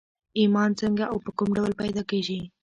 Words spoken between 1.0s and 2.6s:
او په کوم ډول پيدا کېږي؟